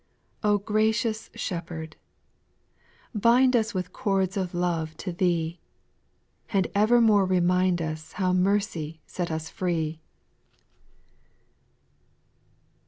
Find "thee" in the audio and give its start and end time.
5.11-5.59